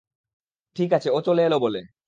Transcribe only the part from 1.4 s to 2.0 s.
এলো বলে।